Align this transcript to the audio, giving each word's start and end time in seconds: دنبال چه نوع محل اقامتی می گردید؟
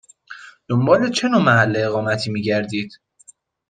دنبال 0.67 1.09
چه 1.11 1.27
نوع 1.27 1.41
محل 1.41 1.73
اقامتی 1.77 2.31
می 2.31 2.41
گردید؟ 2.41 2.91